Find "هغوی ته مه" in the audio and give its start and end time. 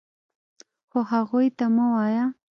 1.11-1.85